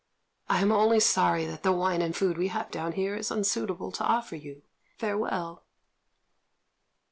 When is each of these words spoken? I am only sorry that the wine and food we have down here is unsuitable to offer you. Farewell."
I 0.49 0.61
am 0.63 0.71
only 0.71 0.99
sorry 0.99 1.45
that 1.45 1.61
the 1.61 1.71
wine 1.71 2.01
and 2.01 2.15
food 2.15 2.35
we 2.35 2.47
have 2.47 2.71
down 2.71 2.93
here 2.93 3.15
is 3.15 3.29
unsuitable 3.29 3.91
to 3.91 4.03
offer 4.03 4.35
you. 4.35 4.63
Farewell." 4.97 5.63